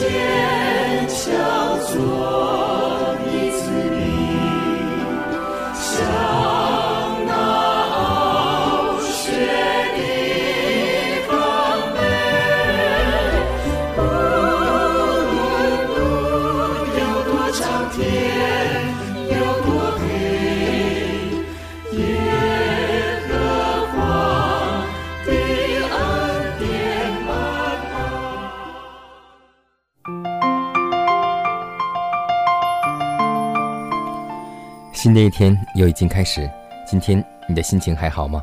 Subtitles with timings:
[0.00, 2.39] 坚强做。
[35.20, 36.50] 的一天又已经开始，
[36.86, 38.42] 今天你的心情还好吗？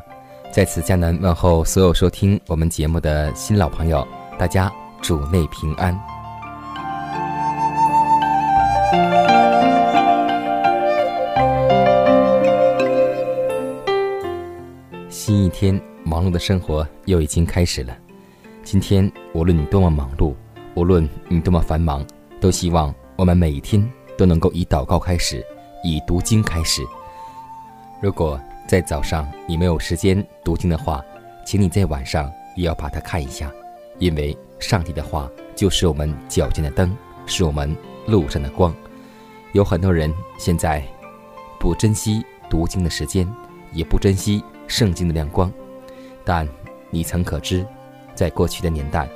[0.52, 4.06] 在此，迦南问候所有收听我们节目的新老朋友，
[4.38, 5.98] 大家主内平安。
[15.10, 17.96] 新一天忙碌的生活又已经开始了。
[18.62, 20.32] 今天无论你多么忙碌，
[20.74, 22.06] 无论你多么繁忙，
[22.40, 23.84] 都希望我们每一天
[24.16, 25.44] 都能够以祷告开始。
[25.82, 26.82] 以读经开始。
[28.00, 31.04] 如果在早上你没有时间读经的话，
[31.44, 33.50] 请你在晚上也要把它看一下，
[33.98, 37.74] 因为上帝的话就是我们脚前的灯，是我们
[38.06, 38.74] 路上的光。
[39.52, 40.82] 有很多人现在
[41.58, 43.26] 不珍惜读经的时间，
[43.72, 45.50] 也不珍惜圣经的亮光，
[46.24, 46.46] 但
[46.90, 47.66] 你曾可知，
[48.14, 49.08] 在过去的年代，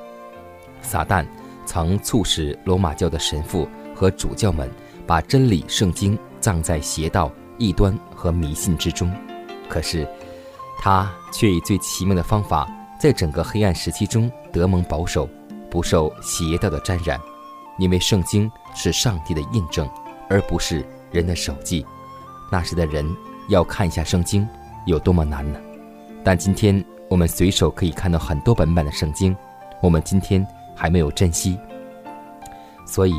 [0.81, 1.27] 撒旦
[1.67, 4.71] 曾促使罗马教的神父和主教们
[5.07, 6.19] 把真理圣经。
[6.43, 9.11] 葬在邪道、异端和迷信之中，
[9.69, 10.07] 可是
[10.81, 12.69] 他却以最奇妙的方法，
[13.01, 15.29] 在整个黑暗时期中得蒙保守，
[15.71, 17.19] 不受邪道的沾染。
[17.79, 19.89] 因为圣经是上帝的印证，
[20.29, 21.87] 而不是人的手记。
[22.51, 23.09] 那时的人
[23.49, 24.47] 要看一下圣经
[24.85, 25.59] 有多么难呢？
[26.25, 29.35] 但今天我们随手可以看到很多本版的圣经，
[29.81, 31.57] 我们今天还没有珍惜，
[32.85, 33.15] 所以。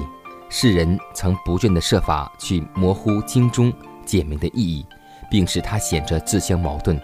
[0.55, 3.73] 世人曾不倦地设法去模糊经中
[4.05, 4.85] 简明的意义，
[5.27, 7.01] 并使它显着自相矛盾。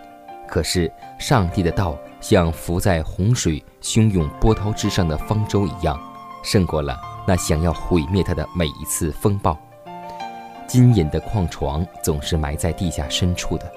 [0.48, 0.90] 可是，
[1.20, 6.00] 上帝的道像浮在洪水汹涌波涛之上的方舟一样，
[6.44, 6.96] 胜过了
[7.28, 9.58] 那想要毁灭它的每一次风暴。
[10.68, 13.68] 金银的矿床总是埋在地下深处的，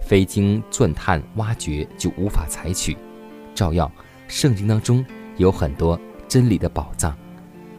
[0.00, 2.96] 非经钻探挖掘就无法采取。
[3.54, 3.92] 照样，
[4.28, 5.04] 圣经当中
[5.36, 7.14] 有很多真理的宝藏，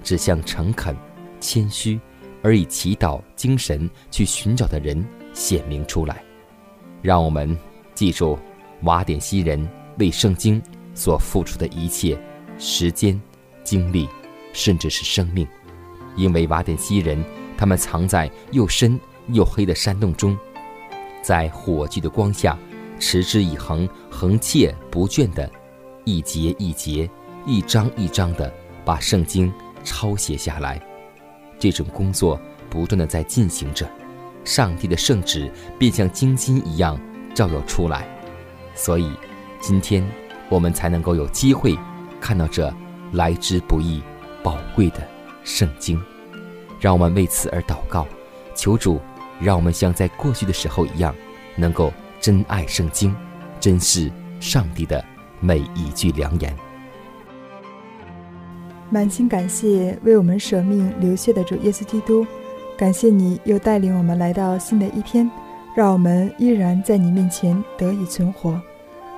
[0.04, 0.96] 指向诚恳。
[1.42, 2.00] 谦虚，
[2.42, 6.24] 而以祈祷精神去寻找的人显明出来。
[7.02, 7.58] 让我们
[7.94, 8.40] 记住
[8.84, 10.62] 瓦典西人为圣经
[10.94, 12.18] 所付出的一切
[12.58, 13.20] 时间、
[13.64, 14.08] 精力，
[14.54, 15.46] 甚至是生命。
[16.16, 17.24] 因为瓦典西人，
[17.58, 20.38] 他们藏在又深又黑的山洞中，
[21.22, 22.58] 在火炬的光下，
[23.00, 25.50] 持之以恒、恒切不倦的，
[26.04, 27.10] 一节一节、
[27.46, 28.54] 一章一章的
[28.84, 29.52] 把圣经
[29.84, 30.80] 抄写下来。
[31.62, 32.42] 这种工作
[32.72, 33.88] 不断的在进行着，
[34.44, 37.00] 上帝的圣旨便像金金一样
[37.36, 38.08] 照耀出来，
[38.74, 39.12] 所以
[39.60, 40.04] 今天
[40.50, 41.78] 我们才能够有机会
[42.20, 42.74] 看到这
[43.12, 44.02] 来之不易、
[44.42, 45.08] 宝贵的
[45.44, 46.02] 圣经。
[46.80, 48.08] 让我们为此而祷告，
[48.56, 49.00] 求主
[49.40, 51.14] 让我们像在过去的时候一样，
[51.56, 53.16] 能够珍爱圣经，
[53.60, 55.06] 珍视上帝的
[55.40, 56.71] 每一句良言。
[58.94, 62.28] 满心感谢为我们舍命流血的主耶稣基督，
[62.78, 65.32] 感谢你又带领我们来到新的一天，
[65.74, 68.62] 让我们依然在你面前得以存活。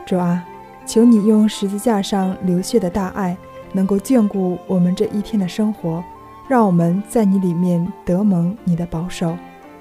[0.05, 0.45] 主啊，
[0.85, 3.35] 求你用十字架上流血的大爱，
[3.71, 6.03] 能够眷顾我们这一天的生活，
[6.47, 9.35] 让我们在你里面得蒙你的保守。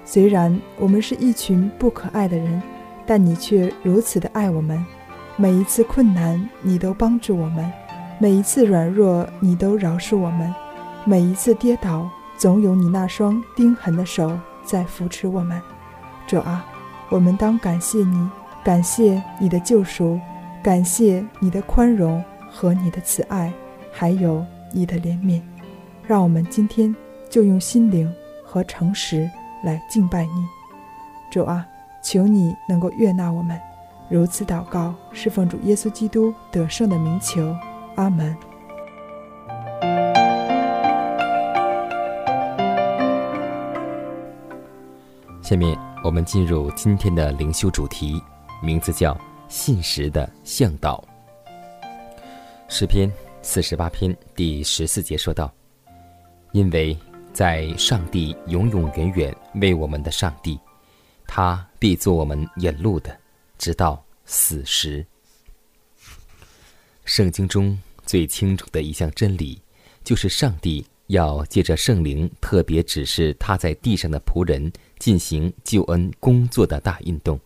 [0.06, 2.62] 虽然我们是一群不可爱的人，
[3.04, 4.82] 但你却如此的爱我们，
[5.36, 7.70] 每一次困难你都帮助我们。
[8.22, 10.48] 每一次软弱，你都饶恕我们；
[11.04, 15.60] 每一次跌倒，总有你那双钉痕的手在扶持我们。
[16.24, 16.64] 主啊，
[17.08, 18.30] 我们当感谢你，
[18.62, 20.20] 感谢你的救赎，
[20.62, 23.52] 感谢你的宽容和你的慈爱，
[23.90, 25.42] 还有你的怜悯。
[26.06, 26.94] 让我们今天
[27.28, 28.08] 就用心灵
[28.44, 29.28] 和诚实
[29.64, 30.46] 来敬拜你。
[31.28, 31.66] 主啊，
[32.04, 33.58] 求你能够悦纳我们。
[34.08, 37.52] 如此祷告，是奉主耶稣基督得胜的名求。
[37.96, 38.36] 阿门。
[45.42, 48.22] 下面我们进入今天的灵修主题，
[48.62, 49.18] 名字叫
[49.48, 51.02] “信实的向导”。
[52.68, 53.12] 诗篇
[53.42, 55.52] 四十八篇第十四节说道
[56.52, 56.96] ：“因为
[57.34, 60.58] 在上帝永永远远为我们的上帝，
[61.26, 63.14] 他必做我们引路的，
[63.58, 65.04] 直到死时。”
[67.14, 69.60] 圣经中最清楚的一项真理，
[70.02, 74.72] 就是上帝要借着圣灵特别指示他在地上的仆人。
[74.98, 77.38] 进行救恩工作的大运动。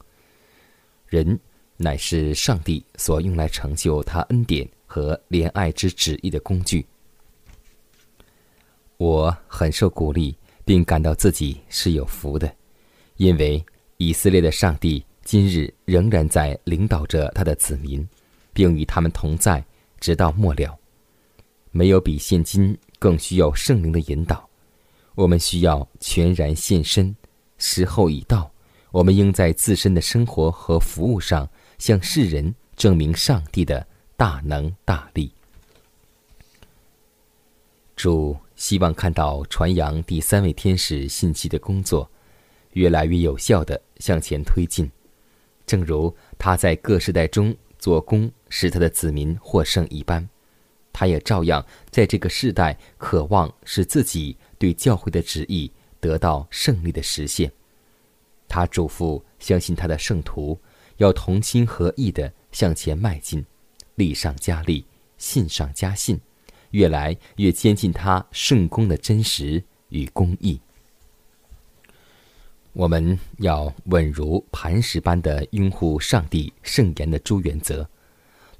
[1.08, 1.40] 人
[1.78, 6.86] 乃是上帝所用来成就他恩典和怜爱之旨意的工具。
[8.98, 10.36] 我很受鼓励，
[10.66, 12.54] 并感到自己是有福的，
[13.16, 13.64] 因为
[13.96, 18.06] 以色列的上帝今日仍然在领导着他的子民，
[18.56, 19.62] 并与他们同在，
[20.00, 20.78] 直到末了。
[21.72, 24.48] 没有比现今更需要圣灵的引导。
[25.14, 27.14] 我们需要全然献身。
[27.58, 28.50] 时候已到，
[28.90, 33.86] 我们应在自身的生活和服务上向世人证明上帝的
[34.16, 35.30] 大能大力。
[37.94, 42.10] 主希望看到传扬第三位天使信息的工作
[42.72, 44.90] 越来越有效的向前推进，
[45.66, 47.54] 正如他在各时代中
[47.86, 50.28] 做工使他的子民获胜一般，
[50.92, 55.70] 他也照样在这个世代渴望使自己对教会的旨意。
[56.00, 57.50] 得到胜利的实现，
[58.48, 60.58] 他嘱咐相信他的圣徒
[60.96, 63.44] 要同心合意地向前迈进，
[63.94, 64.84] 力上加力，
[65.16, 66.20] 信上加信，
[66.72, 70.60] 越来越接近他圣功的真实与公义。
[72.76, 77.88] 我们要稳如磐石般的拥护上帝圣言的诸原则，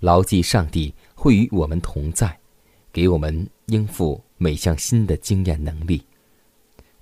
[0.00, 2.40] 牢记上帝会与我们同在，
[2.90, 6.02] 给我们应付每项新的经验能力。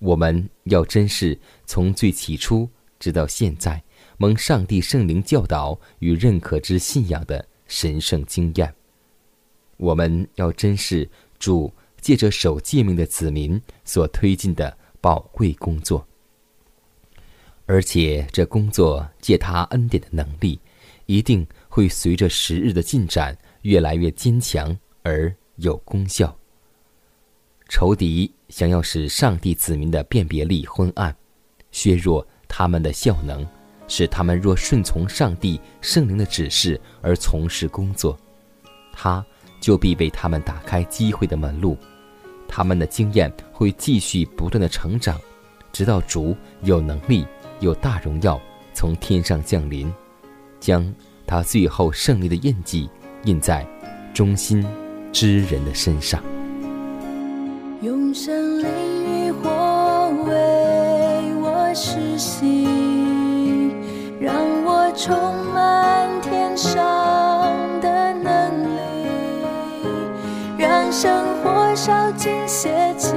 [0.00, 2.68] 我们要珍视从最起初
[2.98, 3.80] 直到现在
[4.16, 8.74] 蒙上帝圣灵教导与认可之信仰的神圣经验。
[9.76, 11.08] 我们要珍视
[11.38, 16.04] 主借着守诫命的子民所推进的宝贵工作，
[17.66, 20.60] 而且这工作借他恩典的能力，
[21.06, 26.36] 一定会随着时日的进展越来越坚强而有功效。
[27.68, 31.16] 仇敌想要使上帝子民的辨别力昏暗，
[31.72, 33.46] 削弱他们的效能，
[33.88, 38.18] 使他们若顺从上帝圣灵的指示而从事工作，
[38.92, 39.24] 他
[39.58, 41.76] 就必为他们打开机会的门路。
[42.46, 45.18] 他们的经验会继续不断的成长，
[45.72, 47.26] 直到主有能力、
[47.60, 48.40] 有大荣耀
[48.72, 49.92] 从天上降临，
[50.60, 50.92] 将
[51.26, 52.88] 他最后胜利的印记
[53.24, 53.66] 印在
[54.12, 54.64] 忠心
[55.12, 56.22] 之人的身上。
[57.80, 58.66] 用神灵
[59.26, 60.32] 与火为
[61.40, 62.66] 我实习，
[64.20, 64.34] 让
[64.64, 65.14] 我充
[65.52, 66.72] 满天上
[67.80, 68.78] 的能力，
[70.58, 73.12] 让生活烧尽邪气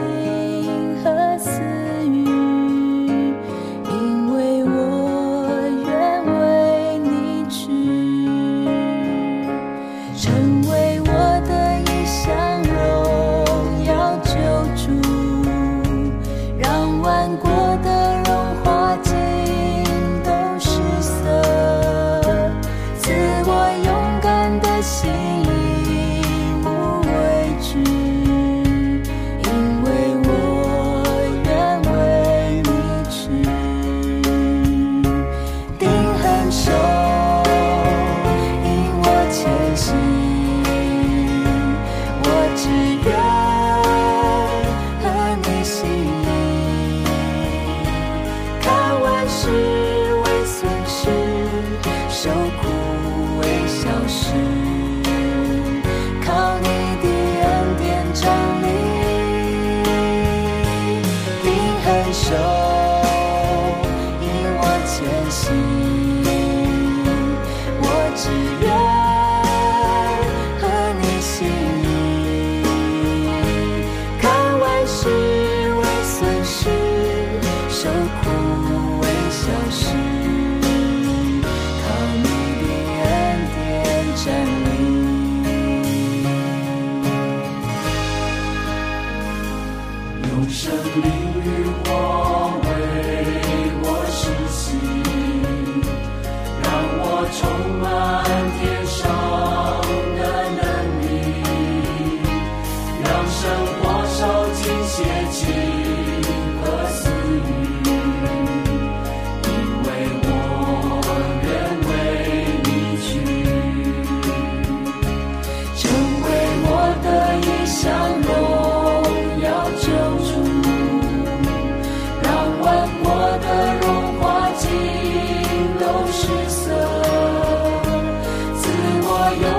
[129.36, 129.57] your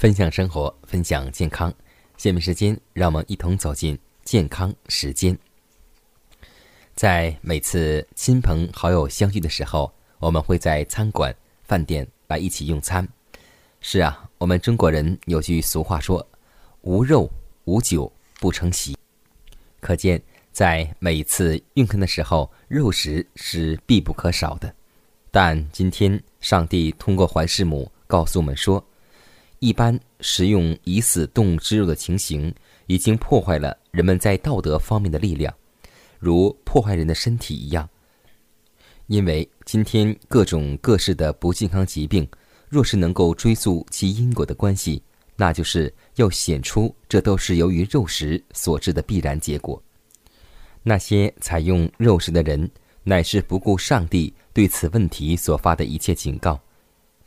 [0.00, 1.70] 分享生活，分享健康。
[2.16, 5.38] 下面时间，让我们一同走进健康时间。
[6.94, 13.06] 在每次亲朋好友相聚的时候，我们会在餐馆、饭店来一起用餐。
[13.82, 16.26] 是啊，我们中国人有句俗话说
[16.80, 17.30] ：“无肉
[17.66, 18.96] 无酒不成席。”
[19.80, 20.18] 可见，
[20.50, 24.74] 在每次用餐的时候，肉食是必不可少的。
[25.30, 28.82] 但今天，上帝通过怀世母告诉我们说。
[29.60, 32.52] 一般食用已死动物之肉的情形，
[32.86, 35.54] 已经破坏了人们在道德方面的力量，
[36.18, 37.86] 如破坏人的身体一样。
[39.06, 42.26] 因为今天各种各式的不健康疾病，
[42.70, 45.02] 若是能够追溯其因果的关系，
[45.36, 49.82] 那就是要显出这都是由于肉食所致的必然结果。
[50.82, 52.70] 那些采用肉食的人，
[53.02, 56.58] 乃是不顾上帝对此问题所发的一切警告。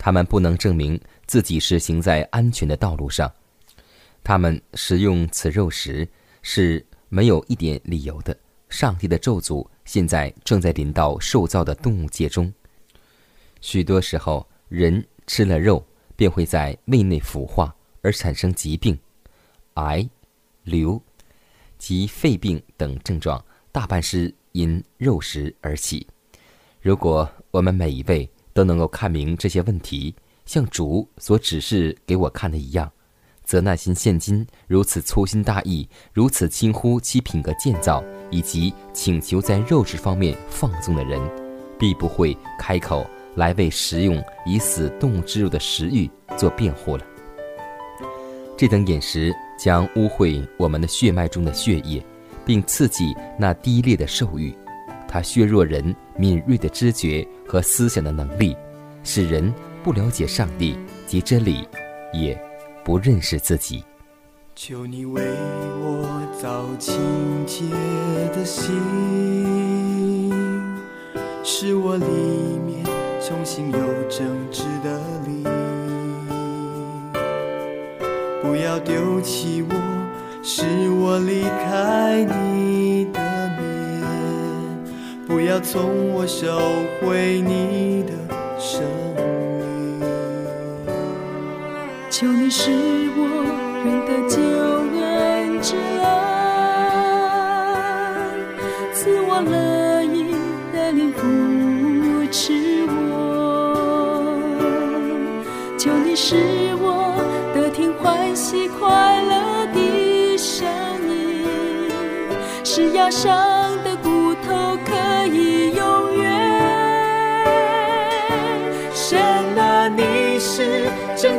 [0.03, 3.31] 他们不能证明自己是行在安全的道路上，
[4.22, 6.05] 他们食用此肉食
[6.41, 8.38] 是没有一点理由的。
[8.67, 12.53] 上帝的咒诅现在正在临到受造的动物界中。
[13.62, 15.81] 许多时候，人吃了肉
[16.17, 19.00] 便会在胃内腐化，而产生疾病，
[19.75, 20.05] 癌、
[20.63, 21.01] 瘤
[21.77, 23.41] 及肺病等症状，
[23.72, 26.05] 大半是因肉食而起。
[26.81, 32.91] 如果我们每一位，都能够看明这些问题，像主所指示给我看的一样，
[33.43, 41.22] 则那些现今如此粗心大意、如此轻忽其品格建造，以及请求在肉质方面放纵的人，
[41.79, 43.05] 必不会开口
[43.36, 47.05] 来为食用已死动物之肉的食欲做辩护了。
[48.55, 52.05] 这等饮食将污秽我们的血脉中的血液，
[52.45, 54.55] 并刺激那低劣的兽欲，
[55.13, 58.58] 它削弱人敏锐的知觉和思想的能力，
[59.03, 59.53] 使人
[59.84, 61.67] 不了解上帝及真理，
[62.12, 62.36] 也
[62.84, 63.84] 不认识自己。
[64.55, 65.22] 求你为
[65.84, 66.96] 我造清
[67.46, 67.63] 洁
[68.36, 68.74] 的心，
[71.43, 72.05] 使我里
[72.65, 72.84] 面
[73.22, 73.77] 重新有
[74.10, 75.43] 正直的灵。
[78.41, 79.75] 不要丢弃我，
[80.41, 82.52] 使我离开你。
[85.34, 86.46] 不要从我收
[87.02, 88.13] 回你的
[88.60, 88.84] 生
[89.16, 90.00] 命。
[92.12, 92.70] 求你使
[93.18, 93.24] 我。
[93.84, 94.38] 人的救
[95.02, 96.08] 恩之恩，
[98.94, 100.36] 赐我乐意
[100.72, 101.22] 的灵扶
[102.32, 102.94] 持我，
[105.80, 106.36] 求你使
[106.80, 107.16] 我
[107.56, 110.66] 得听欢喜快乐的声
[111.10, 111.48] 音，
[112.63, 113.62] 是压伤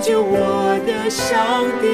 [0.04, 1.86] 救我的上帝。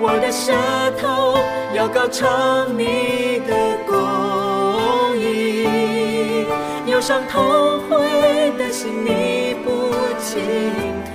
[0.00, 0.52] 我的舌
[1.00, 1.38] 头
[1.76, 3.54] 要高唱你的
[3.86, 6.44] 公义，
[6.90, 10.42] 忧伤痛悔的心你不轻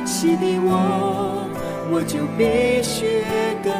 [0.04, 1.46] 洗涤我，
[1.92, 3.22] 我就必须
[3.62, 3.72] 更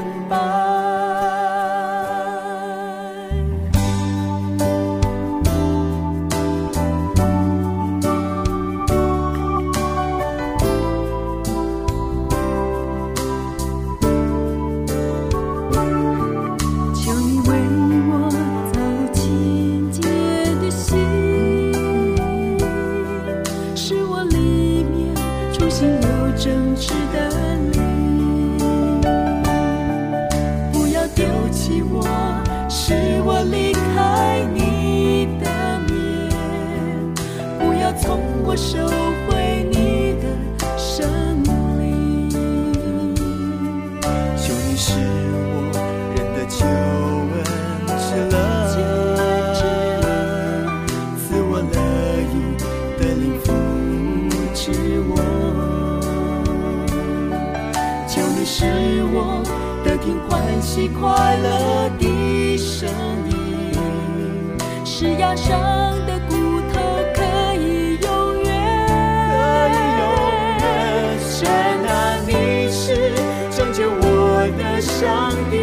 [65.25, 65.57] 压伤
[66.07, 66.75] 的骨头
[67.15, 67.23] 可
[67.55, 68.53] 以永远。
[68.87, 69.33] 可
[69.73, 70.05] 以永
[70.61, 70.65] 远。
[71.19, 71.49] 神
[71.89, 72.85] 啊，你是
[73.51, 75.57] 拯救我的上帝，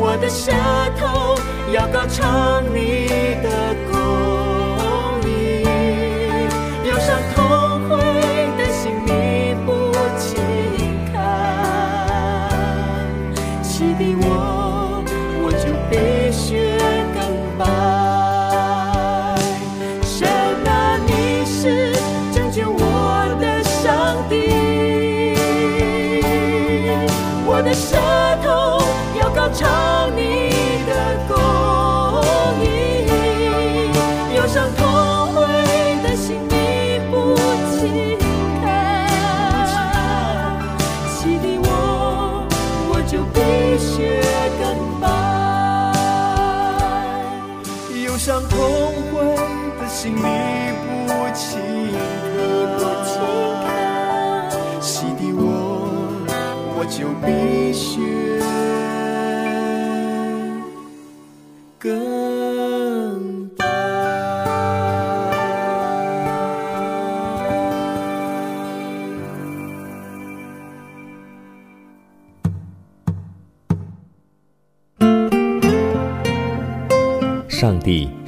[0.00, 0.50] 我的舌
[0.98, 1.38] 头
[1.72, 3.37] 要高唱你
[49.80, 50.20] 的心离
[51.06, 51.60] 不清
[52.78, 52.80] 可
[54.80, 55.42] 洗涤我，
[56.78, 57.98] 我就必须。
[77.48, 78.08] 上帝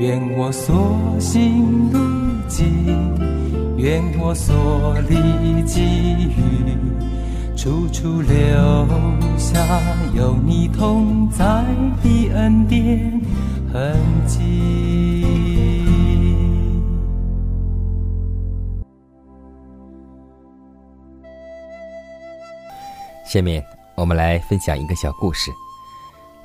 [0.00, 1.98] 愿我所行路
[2.48, 2.66] 径，
[3.76, 5.82] 愿我所历际
[6.24, 6.74] 遇。
[7.54, 8.34] 处处留
[9.36, 9.60] 下
[10.14, 11.44] 有你同在
[12.02, 13.20] 的恩典
[13.70, 13.94] 痕
[14.26, 15.84] 迹。
[23.26, 23.62] 下面
[23.96, 25.50] 我们来分享一个小故事。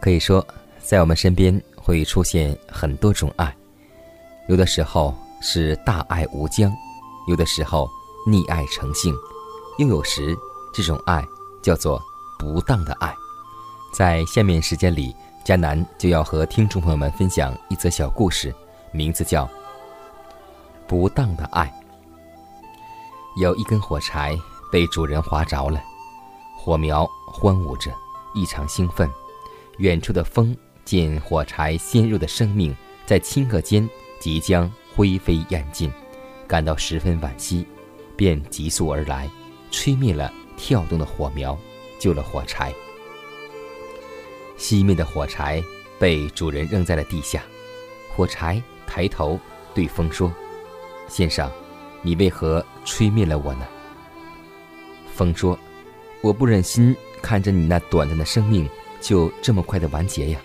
[0.02, 0.46] 可以说，
[0.80, 3.56] 在我们身边会出现很多种爱，
[4.50, 6.74] 有的时候是大爱无疆，
[7.28, 7.88] 有的时候
[8.28, 9.13] 溺爱成性，
[9.78, 10.36] 又有时。
[10.74, 11.24] 这种爱
[11.63, 12.02] 叫做
[12.38, 13.15] 不当的爱，
[13.93, 18.54] 在下面时间里，迦南就要和听众朋友们分享一则小故事，
[18.91, 19.45] 名字叫
[20.86, 21.74] 《不当的爱》。
[23.41, 24.38] 有一根火柴
[24.69, 25.82] 被主人划着了，
[26.58, 27.89] 火苗欢舞着，
[28.34, 29.10] 异常兴奋。
[29.78, 30.54] 远处的风
[30.86, 32.74] 见火柴鲜肉的生命
[33.06, 35.91] 在顷刻间即将灰飞烟尽，
[36.48, 37.67] 感到十分惋惜，
[38.15, 39.30] 便急速而来，
[39.69, 40.32] 吹灭了。
[40.58, 41.60] 跳动的火苗
[42.00, 42.74] 救了火柴，
[44.58, 45.62] 熄灭的火柴
[46.00, 47.43] 被主人扔在了地下。
[48.15, 49.38] 火柴抬头
[49.74, 50.34] 对风说
[51.10, 51.52] ：“先生，
[52.02, 53.67] 你为何吹灭了我呢？”
[55.13, 55.60] 风说
[56.24, 58.65] ：“我不忍心看着你那短暂的生命
[59.02, 60.39] 就这么快的完结呀。”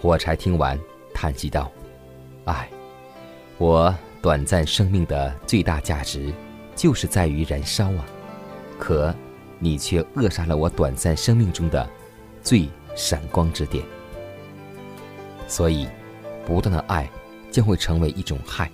[0.00, 0.78] 火柴听完，
[1.12, 1.70] 叹息道
[2.46, 2.68] ：“唉，
[3.58, 6.32] 我短暂生命的最大价值，
[6.76, 8.06] 就是在于燃烧啊。”
[8.78, 9.12] 可，
[9.58, 11.88] 你却扼杀了我短暂生命中的
[12.42, 13.84] 最闪光之点。
[15.48, 15.88] 所以，
[16.46, 17.10] 不断的爱
[17.50, 18.70] 将会成为一种害。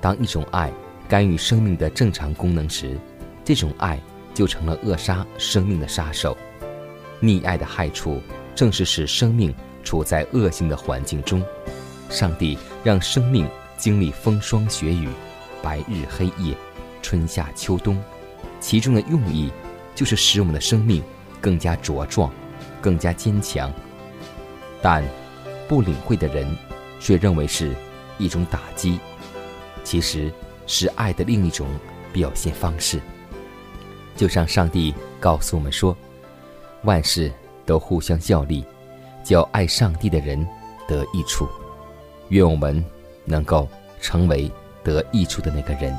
[0.00, 0.72] 当一种爱
[1.08, 2.98] 干预生命的正常功能时，
[3.44, 4.00] 这种爱
[4.34, 6.36] 就成了扼杀生命的杀手。
[7.22, 8.20] 溺爱的害处，
[8.56, 11.42] 正是使生命处在恶性的环境中。
[12.08, 15.08] 上帝让生命经历风霜雪雨、
[15.62, 16.54] 白日黑夜、
[17.02, 18.02] 春夏秋冬。
[18.58, 19.50] 其中的用意，
[19.94, 21.02] 就是使我们的生命
[21.40, 22.30] 更加茁壮，
[22.80, 23.72] 更加坚强。
[24.82, 25.02] 但
[25.68, 26.56] 不领会的人，
[26.98, 27.74] 却认为是
[28.18, 28.98] 一种打击，
[29.82, 30.30] 其实
[30.66, 31.66] 是爱的另一种
[32.12, 33.00] 表现方式。
[34.16, 35.96] 就像上帝告诉我们说
[36.84, 37.32] ：“万事
[37.64, 38.64] 都互相效力，
[39.24, 40.46] 叫爱上帝的人
[40.88, 41.48] 得益处。”
[42.30, 42.84] 愿我们
[43.24, 43.68] 能够
[44.00, 44.50] 成为
[44.84, 45.96] 得益处的那个人。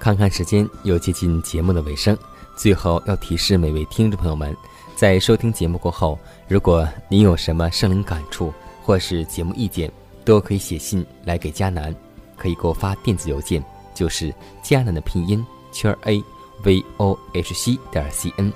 [0.00, 2.18] 看看时间，又接近节目的尾声。
[2.56, 4.56] 最后要提示每位听众朋友们，
[4.94, 9.90] 在收听节目过后，如果您有什么生灵感触或是节目意见，
[10.24, 11.94] 都可以写信来给佳南，
[12.36, 16.22] 可以给我发电子邮件，就是佳南的拼音圈 a
[16.62, 18.52] v o h c 点 c n。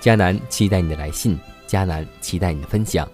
[0.00, 3.08] 佳南期待你的来信，佳南期待你的分享。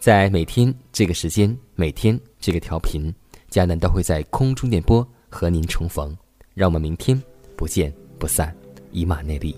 [0.00, 3.14] 在每天这个时间，每天这个调频，
[3.48, 6.16] 佳南都会在空中电波和您重逢。
[6.54, 7.20] 让我们明天
[7.54, 8.54] 不见不散，
[8.90, 9.56] 以马内利。